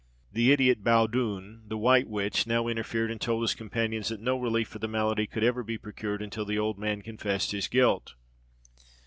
[0.33, 4.67] The idiot Baudouin, the white witch, now interfered, and told his companions that no relief
[4.69, 8.15] for the malady could ever be procured until the old man confessed his guilt.